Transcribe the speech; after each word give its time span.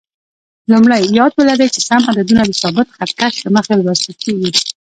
لومړی: 0.71 1.03
یاد 1.19 1.31
ولرئ 1.35 1.69
چې 1.75 1.81
سم 1.87 2.01
عددونه 2.09 2.43
د 2.47 2.51
ثابت 2.61 2.87
خط 2.95 3.11
کش 3.19 3.33
له 3.45 3.49
مخې 3.55 3.73
لوستل 3.75 4.13
کېږي. 4.23 4.51